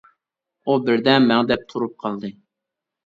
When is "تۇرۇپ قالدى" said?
1.75-2.33